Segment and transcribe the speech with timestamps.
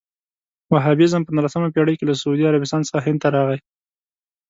[0.73, 3.59] وهابیزم په نولسمه پېړۍ کې له سعودي عربستان څخه هند ته راغی.